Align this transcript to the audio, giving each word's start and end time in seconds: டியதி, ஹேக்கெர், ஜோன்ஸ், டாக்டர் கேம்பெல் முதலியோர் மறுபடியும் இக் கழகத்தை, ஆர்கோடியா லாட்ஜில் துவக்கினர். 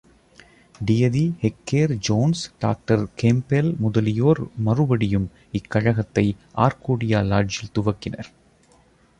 டியதி, 0.85 1.21
ஹேக்கெர், 1.41 1.97
ஜோன்ஸ், 1.97 2.41
டாக்டர் 2.59 3.03
கேம்பெல் 3.21 3.77
முதலியோர் 3.77 4.41
மறுபடியும் 4.57 5.29
இக் 5.51 5.69
கழகத்தை, 5.69 6.35
ஆர்கோடியா 6.55 7.21
லாட்ஜில் 7.25 7.73
துவக்கினர். 7.79 8.31